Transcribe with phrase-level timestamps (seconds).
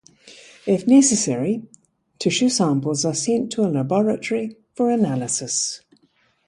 [0.65, 1.61] If necessary,
[2.17, 5.81] tissue samples are sent to a laboratory for analysis.